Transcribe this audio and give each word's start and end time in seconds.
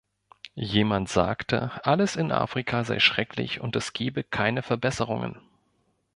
Jemand 0.55 1.09
sagte, 1.09 1.69
alles 1.85 2.15
in 2.15 2.31
Afrika 2.31 2.83
sei 2.83 2.97
schrecklich 2.97 3.61
und 3.61 3.75
es 3.75 3.93
gebe 3.93 4.23
keine 4.23 4.63
Verbesserungen. 4.63 5.37